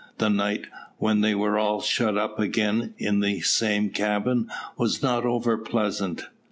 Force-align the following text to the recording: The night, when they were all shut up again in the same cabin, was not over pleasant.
The 0.17 0.31
night, 0.31 0.65
when 0.97 1.21
they 1.21 1.35
were 1.35 1.59
all 1.59 1.79
shut 1.79 2.17
up 2.17 2.39
again 2.39 2.95
in 2.97 3.19
the 3.19 3.41
same 3.41 3.91
cabin, 3.91 4.49
was 4.75 5.03
not 5.03 5.27
over 5.27 5.59
pleasant. 5.59 6.23